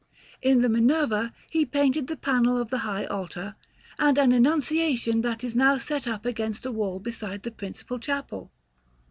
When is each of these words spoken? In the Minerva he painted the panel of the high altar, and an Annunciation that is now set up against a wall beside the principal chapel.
In 0.41 0.61
the 0.63 0.67
Minerva 0.67 1.31
he 1.51 1.63
painted 1.63 2.07
the 2.07 2.17
panel 2.17 2.57
of 2.59 2.71
the 2.71 2.79
high 2.79 3.05
altar, 3.05 3.53
and 3.99 4.17
an 4.17 4.31
Annunciation 4.31 5.21
that 5.21 5.43
is 5.43 5.55
now 5.55 5.77
set 5.77 6.07
up 6.07 6.25
against 6.25 6.65
a 6.65 6.71
wall 6.71 6.97
beside 6.99 7.43
the 7.43 7.51
principal 7.51 7.99
chapel. 7.99 8.49